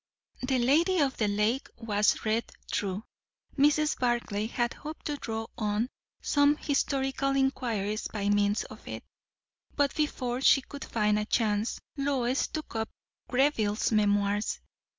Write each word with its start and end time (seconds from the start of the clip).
The 0.41 0.57
"Lady 0.57 0.97
of 0.97 1.17
the 1.17 1.27
Lake" 1.27 1.69
was 1.77 2.25
read 2.25 2.51
through. 2.73 3.03
Mrs. 3.55 3.99
Barclay 3.99 4.47
had 4.47 4.73
hoped 4.73 5.05
to 5.05 5.17
draw 5.17 5.45
on 5.59 5.89
some 6.23 6.57
historical 6.57 7.35
inquiries 7.35 8.07
by 8.07 8.27
means 8.29 8.63
of 8.63 8.87
it; 8.87 9.03
but 9.75 9.93
before 9.95 10.41
she 10.41 10.63
could 10.63 10.85
find 10.85 11.19
a 11.19 11.25
chance, 11.25 11.79
Lois 11.97 12.47
took 12.47 12.75
up 12.75 12.89
Greville's 13.29 13.91
Memoirs. 13.91 14.59